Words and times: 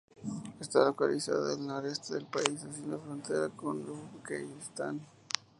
Está 0.59 0.83
localizada 0.83 1.53
en 1.53 1.59
el 1.61 1.67
noreste 1.67 2.15
del 2.15 2.25
país, 2.25 2.65
haciendo 2.65 2.97
frontera 2.99 3.49
con 3.49 3.87
Uzbekistán. 3.87 4.99